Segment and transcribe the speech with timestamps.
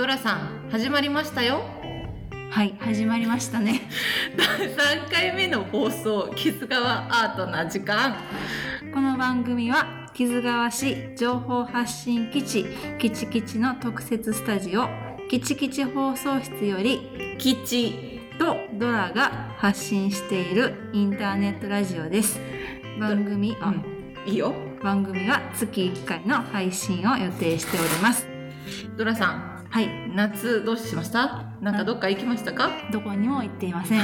[0.00, 1.60] ドラさん始まりましたよ。
[2.50, 3.82] はい始まりましたね。
[4.34, 8.16] 第3回目の放送木津川アートな時間。
[8.94, 12.64] この番組は木津川市情報発信基地
[12.98, 14.88] キチキチの特設スタジオ
[15.28, 22.40] キチキチ放送室より基地とドラが発信しているインターネットラジオです。
[22.98, 23.74] 番組あ、
[24.24, 24.54] いいよ。
[24.82, 28.26] 番組は月1回の配信を予定しております。
[28.96, 29.88] ドラさんはい。
[30.14, 31.44] 夏どうしました？
[31.60, 32.70] なんかどっか行きましたか？
[32.92, 34.00] どこにも行っていません。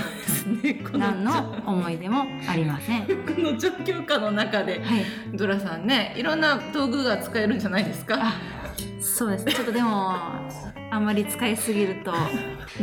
[0.97, 3.01] 何の思い出もありません。
[3.01, 4.81] は この状況下の中で
[5.33, 5.37] い。
[5.37, 8.17] ドラさんねいろんな道具が使えるんじゃないですか？
[8.21, 8.35] あ
[9.01, 9.45] そうです。
[9.45, 10.15] ねちょっとでも
[10.89, 12.15] あまり使いすぎると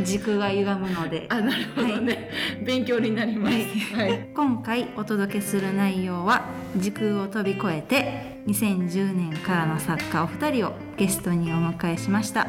[0.02, 1.26] 軸が歪むので。
[1.30, 2.30] あなるほどね、
[2.66, 3.56] 勉強になります。
[3.96, 6.42] はい、今回お届けする内容は
[6.76, 12.46] 時空を飛び越えて2010年からの作家お二人をゲストにお迎えしました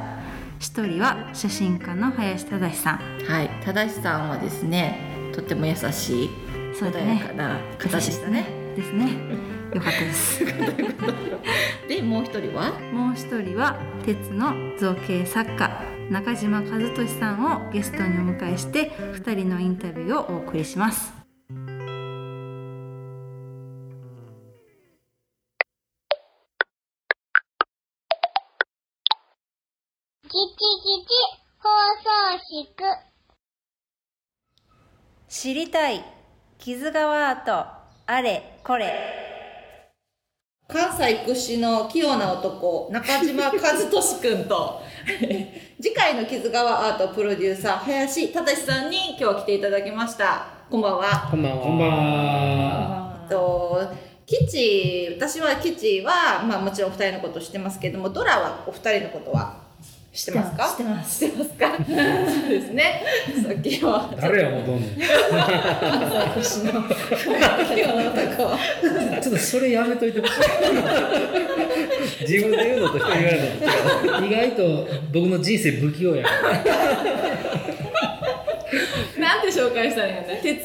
[0.59, 2.97] 一人は写真家の林忠さん。
[3.27, 4.99] はい、正さんはですね
[5.33, 7.23] とっても優しい穏やそうだね。
[7.25, 8.45] かな方でしたね。
[8.75, 9.13] ですね。
[9.73, 10.45] よかったです。
[11.87, 12.71] でもう一人は？
[12.93, 21.14] もう一人は鉄の造形作家中島和俊さんをゲストにお迎えして2人のインタビューをお送りします
[30.35, 30.41] 放
[32.03, 32.11] 送
[32.43, 32.75] 室。
[35.29, 36.03] 知りたい。
[36.57, 37.65] 木津川アート。
[38.05, 38.93] あれこれ。
[40.67, 42.89] 関西屈指の器用な男。
[42.91, 44.81] 中島和俊くんと。
[45.81, 50.47] 次回の木津川アートプロデューサー林忠さんに今日は来ていただきました。
[50.69, 51.29] こんばんは。
[51.31, 51.63] こんばんは。
[51.63, 53.19] こんばんは。
[53.23, 53.81] えっと
[54.25, 59.64] キチ私はキチは、まあ、もちろんお二人のこと知ってますけどもドラはお二人のことは？
[60.15, 60.65] 知ってますか？
[60.69, 61.75] 知ってます知ってますか？
[61.75, 63.03] そうですね
[63.43, 64.99] さっきは誰やもうどんねん。
[65.01, 70.35] 私のちょっとそれやめといてほしい。
[72.21, 73.41] 自分で言うのと人に言われる
[74.21, 74.25] の。
[74.25, 76.63] 意外と僕の人生不器用やから。
[79.19, 80.39] なんて紹介したらいいのね？
[80.41, 80.63] 鉄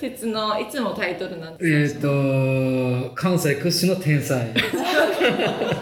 [0.00, 4.50] 鉄のいつもタイトルなんえですっ、ー、と関西屈指の天才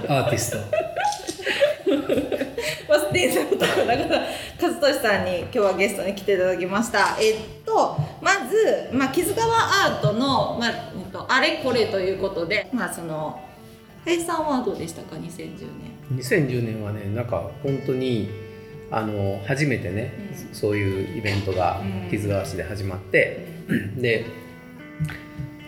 [0.08, 0.58] アーティスト。
[3.10, 4.26] バス停のところだから
[4.60, 7.16] 和俊さんに今日はゲストに来ていただきました。
[7.20, 13.40] えっとまず、まあ、木津川アートの、まあえっと、あれこれということでまあその
[14.04, 15.66] 林さんはどうでしたか？2010
[16.10, 18.30] 年2010年はねなんか本当に
[18.90, 20.12] あの初めてね、
[20.52, 22.10] そういうイベントがうん。
[22.10, 23.46] 木津川市で始まって、
[23.96, 24.26] で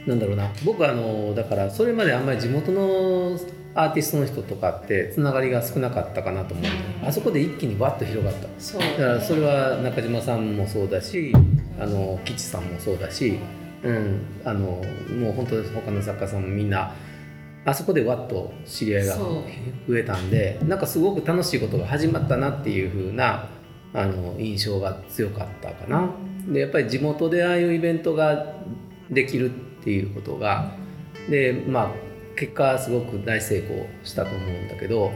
[0.07, 0.51] なんだろうな。
[0.65, 3.39] 僕はあのだからそれまであんまり地元の
[3.75, 8.43] アーティストの人とかってつながりが少なかったかなと思う、うんあそこで一気にわっと広がった。
[8.43, 11.33] だからそれは中島さんもそうだし
[11.81, 13.39] あの吉さんもそうだし、
[13.83, 16.95] うん、あのもう本当他の作家さんもみんな
[17.65, 19.45] あそこでわっと知り合いが増
[19.99, 23.49] えたんでなんかすごく楽しいことが始まったなっていう風な
[23.95, 26.09] あの印象が強かったかな。
[26.47, 28.55] でやっぱり地元でああいうイベントが
[29.11, 30.73] できるっていうことが
[31.29, 35.13] でまあ結果すごく大成功したと思うんだけど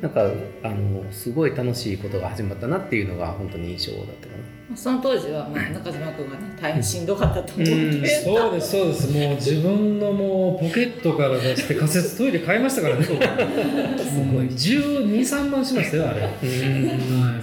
[0.00, 0.22] なんか
[0.62, 4.76] あのすごい楽しいことが始まったなっていうのが本当に印象だったかな。
[4.76, 9.12] その当時は、まあ、中島君がね大変しんどかったと思ううんけそうですそうです。
[9.12, 13.04] もう自分のもうポケットから出して仮設トイレ買いましたからね。
[13.04, 13.12] す
[14.32, 14.48] ごい。
[14.54, 16.20] 十二三万しましたよあれ。
[16.20, 16.32] はい。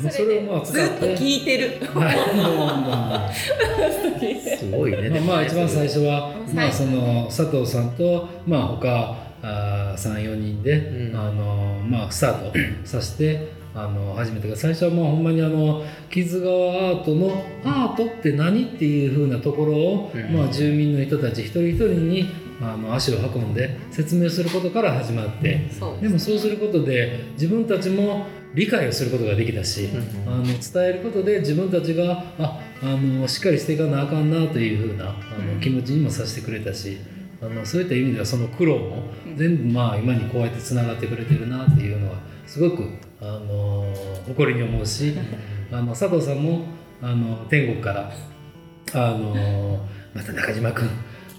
[0.02, 1.06] もうそれをまあずっと。
[1.08, 2.12] 聞いてるは
[4.22, 5.10] い すごいね。
[5.10, 9.25] まあ、まあ一番最初は、はいまあ、その佐藤さんと、まあ、他
[9.98, 11.16] 34人で、うん。
[11.16, 12.54] あのまあ、スタート
[12.88, 20.34] させてあの始めてから最初はまあほんまにあの木津川アートのアートって何っていうふうなところを、うん。
[20.36, 22.26] まあ、住民の人たち一人一人に
[22.62, 25.68] あの足を運んで説明することから始まって。
[25.72, 35.56] そうでもそうすることで自分たちも理解をすることができたし、うんあの伝えることで自分たちがああのしっかりしていかなあかんなというふうなあうん。
[35.56, 36.98] の気持ちにもさせてくれたし
[37.46, 42.90] あのそういった意味ではその苦労もうん全部まあ今にこうやってつながってくれてるなっていうのはすごく
[43.22, 43.86] あの
[44.28, 45.16] 誇りに思うし
[45.72, 46.66] あの佐藤さんも
[47.02, 48.12] あの天国から
[48.94, 50.90] あのまた中島君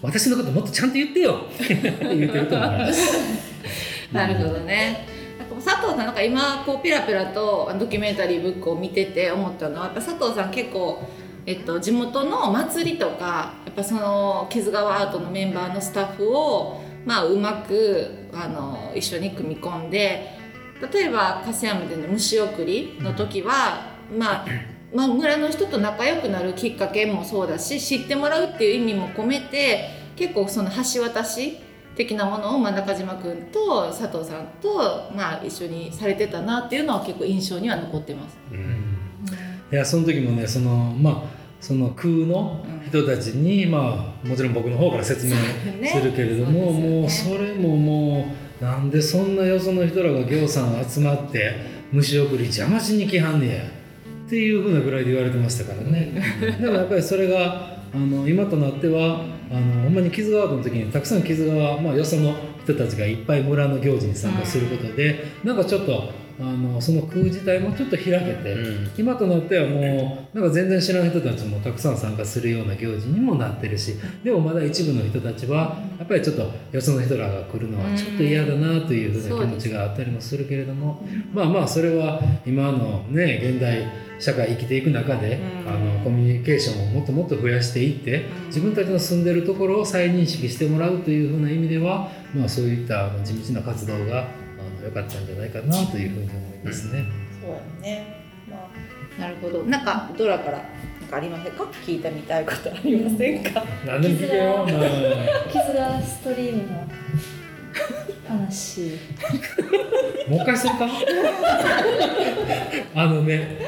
[0.02, 3.16] 私のこともっとちゃんと言ってよって言ってると思います。
[4.12, 5.06] なるほどね。
[5.64, 11.02] 佐藤さんなんか今こうペラペラとドキュメンタリーブックを見てて思ったのはやっぱ佐藤さん結構、
[11.46, 20.32] えっと、地元の祭りとかやっぱその木津川アートのメンバーのスタッフを、まあ、うまくあの一緒に組み込んで
[20.92, 24.46] 例えば粕山での虫送りの時は、まあ
[24.92, 31.58] まあ、村の人と仲良くなるきっかけもそうだし知ってもらうっていう意味も込めて結構その橋渡し
[31.94, 38.36] 的なものを、まあ、中島君と佐藤さんと、まあ、一緒にされてたなっていうのは結構印象には残ってます。
[38.50, 38.96] うん
[39.70, 45.34] いやその時もねそのまあその空の人たちに、まあもちろん僕の方から説明
[45.80, 45.88] ね。
[45.88, 48.28] するけれども、もうそれもも
[48.60, 51.54] うなんでそんなよその人らが行さん集まって
[51.92, 53.64] 虫送り邪魔しに来はんねや
[54.26, 56.12] っていうふうなぐらいで言われてましたからね。
[56.60, 68.90] でもやっぱりそれがあの今となってはあのほんまに木津川の時にたくさん木津川、まあ、よその人たちがいっぱい村の行事に参加することで、なんかちょっとあのその空自体もちょっと開けて、うん。
[68.96, 81.02] 今となってはもうなんか全然知らない人たちもたくさん参加するような行事にもなってるしでもまだ一部の人たちはやっぱりちょっとよその人らが来るのはちょっと嫌だなというふうな気持ちがあったりもするけれども、
[81.32, 85.72] まあまあそれは今のね現代社会生きていく中で、うん。
[85.72, 94.28] あのコミュニケーションをもっともっと増やしていって自分たちの住んでるところを再認識してもらうというふうな意味では、まあ、そういった地道な活動が
[94.86, 97.04] 良かったんじゃないかなというふうに思いますね。
[97.42, 98.56] そうやね、ま
[99.18, 99.62] あ、なるほど。
[99.64, 100.64] なんかドラからな
[101.06, 101.64] んかありませんか？
[101.86, 104.56] 聞いてみたいことありませんか、 何でも聞けよ。
[104.56, 104.66] まあ
[105.50, 106.84] 傷がストリームの
[108.28, 108.80] 話。
[110.28, 110.88] もう一回するか？
[112.94, 113.58] あのね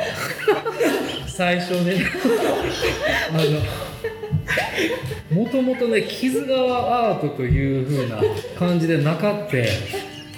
[1.27, 2.03] 最初ね
[3.31, 3.37] あ
[5.35, 8.21] のもともとね木津川アートという風な
[8.59, 9.69] 感じでなかって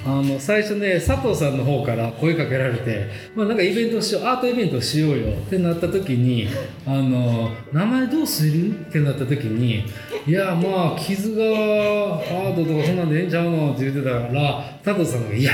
[0.06, 6.48] あの最初ね佐藤さんの方から声かけられて、まあ、なんかイベントしようアートイベントしようよってなった時に
[6.86, 8.70] あの名前どうする？
[8.88, 9.84] ってなった時に
[10.26, 13.72] いやまあ木津川アートとかそんなんでええんちゃうの？
[13.72, 15.52] って言ってたから佐藤さんが「いや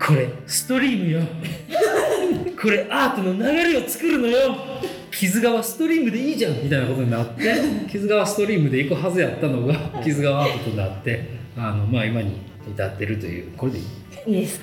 [0.00, 1.20] これストリームよ。
[2.60, 3.42] これアートの流
[3.72, 4.56] れを作るのよ。
[5.10, 6.62] 木津川ストリームでいいじゃん。
[6.62, 7.54] みたいなことになって
[7.90, 12.32] 木津川ストリームで行くはずやったのが木津川アートとなってあの、まあ、今に
[12.70, 13.84] 至ってるというこれでいい？
[14.26, 14.60] いいです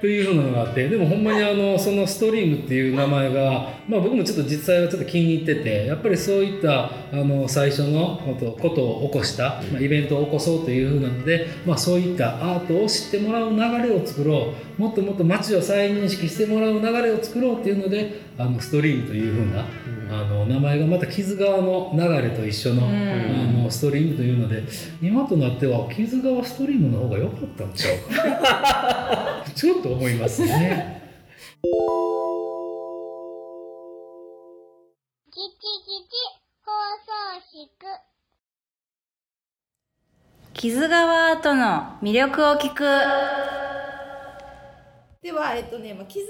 [0.00, 14.82] というふうなのがあってでもほんまにあのそのストリームっていう名前が、まあ、僕もちょっと実際はちょっと気に入っててやっぱりそういったあの最初のことことを起こした、まあ、イベントを起こそうというふうなので、まあ、そういったアートを知ってもらう流れを作ろう。
[14.82, 19.64] もっともっと街を再認識してもらう流れを作ろうっていうのであのストリームというふうな
[20.10, 22.92] あの名前がまた木津川の流れと一緒の,、うん。
[22.92, 24.64] あのストリームというので
[25.00, 29.44] 今となっては木津川ストリームの方が良かったんちゃうかな。
[29.54, 31.02] ちょっと思いますね。
[36.64, 38.14] 放送室。
[40.54, 42.84] 傷川アートの魅力を聞く
[45.24, 46.26] では、えっとね、まあ、傷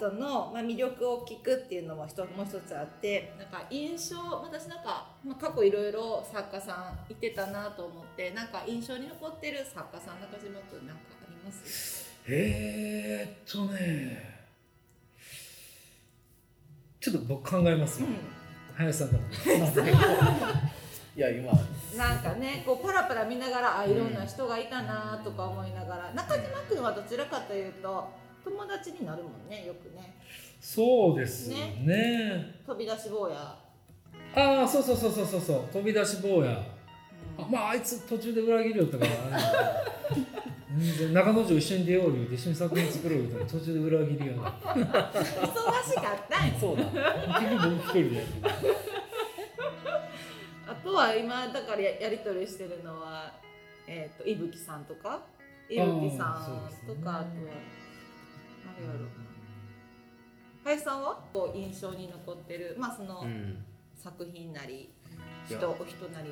[0.00, 12.06] 川アートの、まあ、魅力を聞くっていうのも一つもう一つあってなんか印象私なんか、まあ、過去いろいろ作家さんいてたなと思ってなんか印象に残ってる作家さん中島君なんかあります？
[12.28, 14.40] えー、っとね
[16.98, 18.08] ちょっと僕考えますよ、
[18.74, 19.20] 林さんから
[21.16, 21.52] いや今。
[21.96, 28.08] なんかねこうパラパラ見ながらあいろんな人がいたなとか思いながら、中島君はどちらかというと
[28.44, 30.16] 友達になるもんねよくね。
[30.60, 32.54] そうですね。
[32.66, 33.56] 飛び出し坊や。
[34.34, 35.64] ああそうそうそうそうそうそう。
[35.72, 36.62] 飛び出し坊や。
[37.38, 39.06] あまああいつ途中で裏切るよとか
[41.12, 46.54] 中之条一緒に出よう一緒に作品作ろう途中で裏切忙しかったんや。
[46.60, 46.82] そうだ。
[46.84, 48.24] 結局僕一人で
[50.68, 53.32] あとは今だからややり取りしてるのは
[53.86, 55.22] えっ、と伊吹さんとか？
[55.68, 57.52] 伊吹さんとかあとは
[58.64, 59.08] 何やろう
[60.64, 63.64] 林さんはこう印象に残ってるまあそのうん。
[64.02, 64.88] 作品なり
[65.46, 66.30] 人お人なり。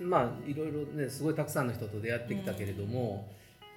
[0.00, 3.28] まあいろいろねすごいたくさんの人と出会ってきたけれども、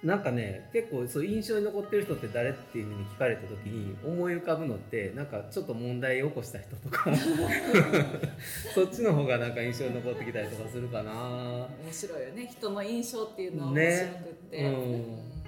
[0.04, 7.10] なんかね結構そう印象に残ってる人って誰っていうふうに聞かれた時に思い浮かぶのってなんかちょっと問題を起こした人とか
[8.74, 11.12] そっちの方がなんか印象に残ってきたりとかするかな。
[11.12, 12.46] 面白いよね。
[12.46, 15.43] 人の印象っていうのは面ね白くって、うん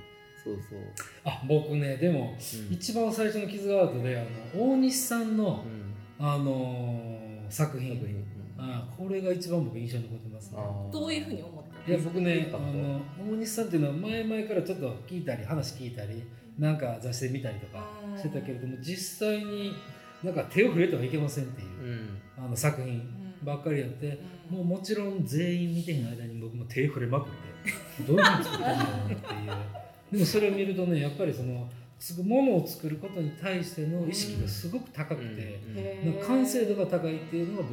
[0.46, 0.78] そうそう、
[1.24, 2.36] あ僕ねでも
[2.68, 2.74] うん。
[2.74, 4.22] 一番最初の傷がアートであ
[4.58, 5.64] の大西さんの
[6.18, 7.94] う、ん、あのー作品。
[7.96, 8.24] 作品、
[8.58, 10.58] あこれが一番僕印象に残ってますね。
[10.92, 13.00] どういうふうに思ったいや僕ねあの
[13.32, 16.22] 大西さんっていうのは前々からちょっと聞いたり話聞いたり
[16.58, 18.18] なんか雑誌で見たりとかうん。
[18.18, 19.72] してたけれども実際に
[20.24, 21.68] なんか手を触れてはいけませんっていう
[22.38, 22.44] うん。
[22.44, 23.34] あの作品ん。
[23.44, 24.18] ばっかりやって
[24.50, 24.56] うん。
[24.56, 27.30] もうもちろん全員見てへん間に僕も手触れまくっ
[27.96, 29.16] てどういうふうに作ったんだろうなっていう
[30.10, 31.68] でもそれを見るとねやっぱりその
[32.24, 35.60] ものを作ることに対しての意識がすごく高くて、
[36.04, 37.72] うん完成度が高いっていうのが僕、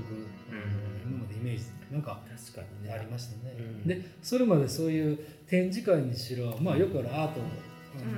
[0.49, 0.61] あの
[1.05, 2.19] 今までイメージなんか
[2.53, 2.93] 確かにね。
[2.93, 3.87] ありましたね、うん。
[3.87, 7.41] でそれまでそういう展示会にしろ、まあ、よくあるアート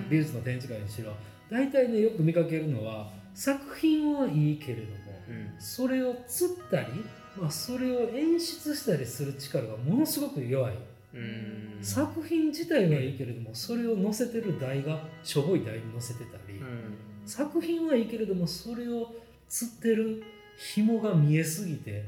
[0.10, 1.13] 美術の展示会にしろ
[1.50, 4.95] 大体ねよく見かけるのは作品はいいけれども
[5.29, 5.60] うん。
[5.60, 6.88] それを釣ったり、
[7.38, 10.94] まあ、それを演出したりする力がものすごく弱い、うん
[11.81, 16.98] 作品自体はいいけれどもそれを載せてる台がしょぼい台に載せてたり、うん。
[17.25, 19.13] 作品はいいけれどもそれを
[19.50, 20.24] 釣ってる
[20.57, 22.05] 紐が見えすぎて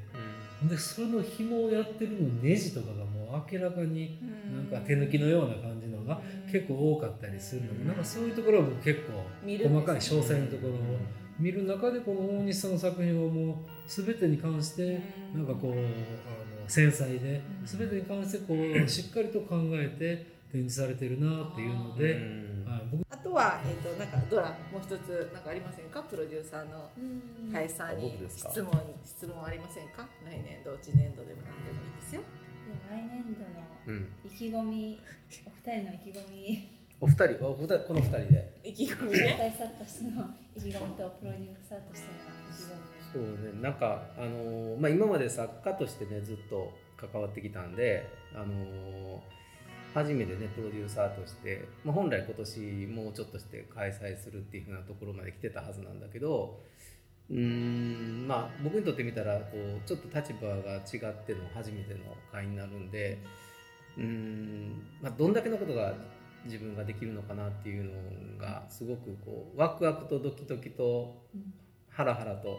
[0.64, 4.18] でその紐をやってるのネジとかがもう明らかに
[4.52, 6.20] なんか手抜きのような感じのが
[6.52, 9.24] 結構多かったりするので、なんかそういうところは僕結構
[9.70, 10.78] 細かい詳細なところを
[11.40, 13.56] 見る中でこの大西さんの作品はもう
[13.88, 15.00] 全てに関して
[15.36, 15.82] なんかこうあの
[16.68, 22.64] 繊細で全てに関してこう しっかりと考えて展示されてるなっていうのうで、ん。
[22.66, 26.02] はい、僕あとは、えー、となんかドラもう一つなんかありませんか？
[26.04, 26.90] プロデューサーの
[27.52, 28.72] 林さんあに質問
[29.06, 30.08] 質問ありませんか？
[30.26, 32.22] 来年度1年度でも何でもいいですよ。
[32.90, 33.48] 来年度の
[33.88, 34.08] うん。
[34.26, 35.00] 意気込み
[35.46, 38.60] お二人の意気込みお二人お二人この二人で。
[38.63, 39.36] 意気込みね。
[39.38, 40.25] 大作としての
[40.56, 43.62] 意気込みとプロデューサーとしての意気込みそうね。
[43.62, 49.38] なんかあのーまあ今まで作家としてねずっと関わってきたんであのー
[49.94, 56.60] 初めてねプロデューサーとして、まあ、本来今年もうちょっとして開催するっていうふうなところまで来てたはずなんだけど
[57.32, 62.00] うーんまあ僕にとってみたらこうちょっと立場が違っての初めての
[62.32, 63.18] 会になるんで
[63.98, 65.94] うーん、まあ、どんだけのことが
[66.46, 67.91] 自分ができるのかなっていうの
[68.39, 71.15] がすごくこうワクワクとドキドキと
[71.89, 72.58] ハラハラと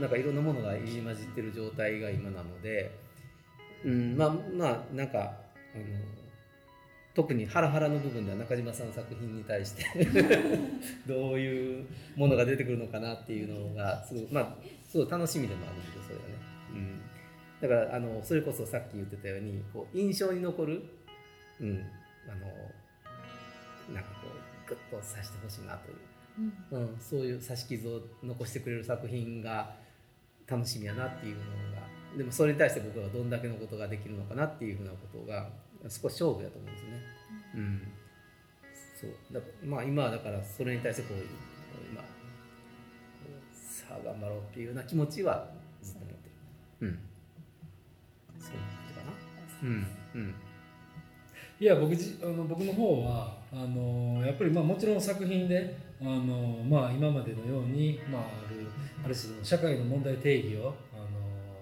[0.00, 2.90] なんかいろんなものが入り混じってる状態が今なので、
[3.84, 5.22] うん、まあまあなんかあ
[5.78, 5.84] の
[7.14, 9.84] 特にハラハラの部分では中島さんの作品に対して
[11.06, 11.86] どういう
[12.16, 14.56] ものが出てくるのかなっていうのがすごいまあ
[14.88, 16.28] すごい楽しみでもあるんですよそれはね。
[16.72, 17.00] うん、
[17.60, 20.82] だからあのそれこそさっき言ってたようにこう印象に残る、
[21.60, 21.84] うん、
[22.28, 22.46] あの
[23.90, 25.96] なんかこうグッとさしてほしいなという。
[26.70, 29.74] うん、そういう刺し傷を残してくれる作品が
[30.46, 31.42] 楽しみやなっていうの
[31.76, 31.82] が。
[32.16, 35.48] でもそれに対して僕はどんだけのことができるのかなっていうふうなことが
[35.84, 36.90] 少し勝負やと思うんですね。
[37.54, 37.82] うん、
[39.00, 39.10] そう。
[39.32, 41.18] だまあ今はだからそれに対してこう
[41.90, 42.02] 今
[43.52, 45.48] さあ頑張ろうっていうような気持ちは
[45.82, 46.28] ずっと持って
[46.80, 46.88] る。
[46.88, 46.98] うん、
[48.38, 49.12] そういう感じかな。
[49.62, 49.86] うん。
[50.14, 50.34] うん。
[51.60, 58.66] いや僕じあの僕の方はあのやっぱりまあもちろん作品であの、まあ、今までのように、まあ、ある
[59.04, 61.06] ある種の社会の問題定義をあの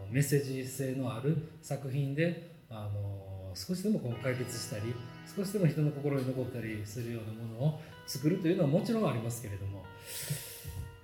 [0.08, 4.94] メッセージ性のある作品であの少しでもこう解決したり
[5.36, 9.84] 少しでも人の心に残ったりするようなものを作るというのはもちろんありますけれども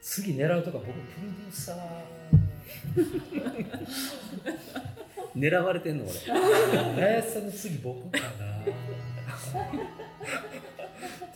[0.00, 1.76] 次狙うとか僕プロデューサー
[5.36, 6.12] 狙われてんの俺。
[6.94, 8.26] 林さんの次僕かな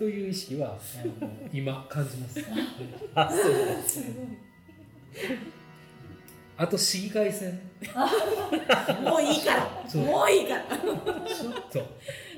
[0.00, 0.72] という意識はあ
[1.22, 2.40] の今感じます。
[3.14, 3.42] あそう
[6.56, 7.60] あと市議会選
[9.02, 9.70] もういいから。
[10.00, 10.62] もういいから。
[10.64, 11.86] ちょっと。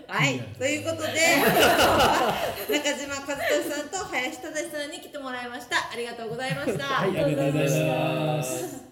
[0.09, 1.13] はい、ということで。
[2.69, 5.77] 中島和俊さんと林忠さんに来てもらいました。
[5.93, 8.92] ありがとうございました、はいありがとうございます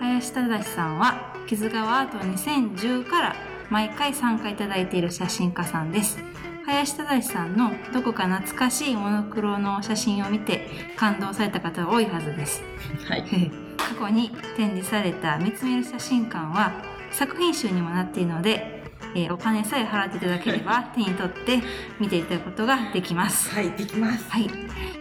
[0.00, 3.36] 林忠さんは木津川アート2010から
[3.70, 6.18] 毎回参加いただいている写真家さんです。
[6.66, 12.62] 林忠さんのどこか懐かしいモノクロの写真を見て感動された方は多いはずです。
[13.08, 13.24] はい。
[13.78, 16.72] 過去に展示された見つめる写真館は
[17.12, 18.75] 作品集にもなっているので、
[19.14, 21.62] えーお金さえ払っていただければ 手に取って
[21.98, 23.54] 見ていただくことができます。
[23.54, 24.30] はいできます。
[24.30, 24.50] はい、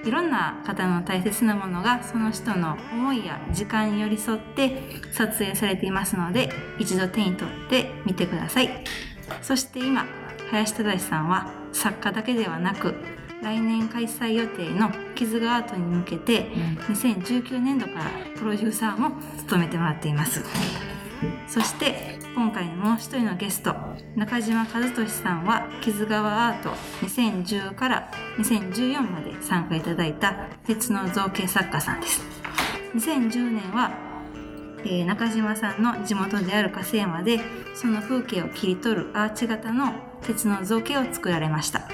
[0.04, 8.70] いろんな方の大切なものがその人の思いや時間に寄り添って撮影されていますので一度手に取ってみてください。
[9.42, 10.06] そして今
[10.52, 12.96] 林忠さんは作家だけではなく
[13.42, 16.48] 来年開催予定の傷がアートに向けて
[16.90, 18.06] 2019年度から
[18.38, 20.44] プロデューサーも務めてもらっています
[21.48, 23.76] そして今回のもう一人のゲスト
[24.16, 26.70] 中島和俊さんは傷川アート
[27.06, 32.22] 2010から2014まで参加いただいた鉄の造形作家さんです。
[32.96, 33.92] 2010年は、
[34.84, 37.40] えー中島さんの地元である粕山で
[37.74, 41.88] その風景を切り取るアーチ型の鉄の造形を作られました。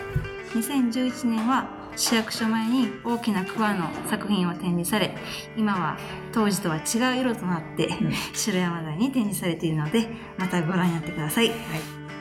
[0.53, 5.15] 2011年は市役所前に大きな桑の作品を展示され
[5.57, 5.97] 今は
[6.31, 7.89] 当時とは違う色となって、
[8.33, 10.07] 城山台に展示されているので
[10.37, 11.51] またご覧になってください、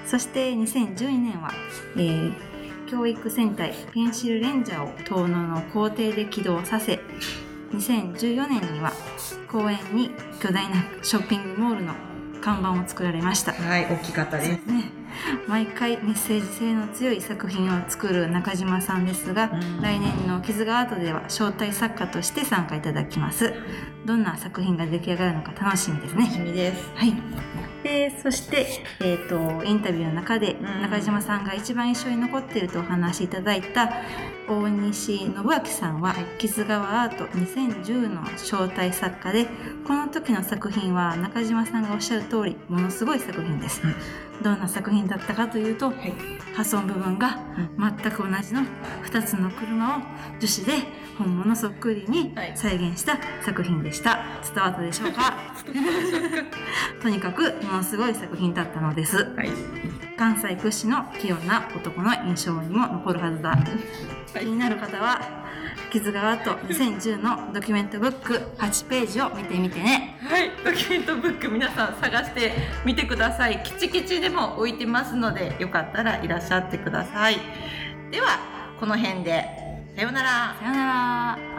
[0.07, 1.53] そして2012年は、
[1.97, 2.51] えー
[2.91, 6.99] 教育戦隊ペンシルレンジャーを遠野の校庭で起動させ
[7.73, 8.93] 2014年には
[9.49, 10.11] 公園に
[10.43, 11.95] 巨大なショッピングモールの
[12.41, 13.53] 看板を作られました。
[13.53, 14.91] はい大きかったですね、
[15.47, 19.81] 毎回メッセージ性の強い作品を作る中島さんですが、うん。
[19.81, 23.53] 来年の傷がアートでは招待作家として参加いただきます。
[24.05, 26.91] どんな作品が出来上がるのか楽しみです楽しねみです。
[26.95, 27.15] はい。
[27.83, 28.67] でそして、
[29.01, 30.83] えー、とインタビューの中でん。
[30.83, 33.91] 中島さんが一番印象に残っているとお話しいただいた
[34.51, 39.47] 大西信明さんは「傷川アート2010」の招待作家で
[39.87, 43.81] この時の作品は中島さんがおっしゃる通りものすごい作品です、
[44.43, 45.93] どんな作品だったかというと、
[46.55, 47.39] 破損部分が
[47.79, 48.63] 全く同じの
[49.05, 50.01] 2つの車を
[50.41, 52.53] 樹脂で本物そっくりにはい。
[52.57, 54.19] 再現した作品でした。
[54.43, 55.35] 伝わったでしょうか？
[57.01, 59.17] とにかくものすごい作品だったのです。
[59.37, 59.51] はい。
[60.17, 63.57] 関西屈指の器用な男の印象にも残るはずだ、
[64.41, 65.21] 気になる方は
[65.93, 72.53] 傷川と2010のドキュメントブック8ページを見てみてねはい、ドキュメントブック皆さん探して
[72.85, 73.63] みてください。
[73.65, 77.37] キチキチでも置いてますので、よかったらいらっしゃってください。
[78.13, 78.39] では、
[78.79, 79.45] この辺で、
[79.97, 80.57] さようなら。
[80.61, 81.50] さようなら